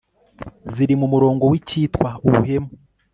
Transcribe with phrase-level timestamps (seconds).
[0.73, 2.69] ziri mu murongo w'icyitwa ubuhemu